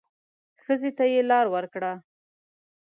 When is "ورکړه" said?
1.55-1.91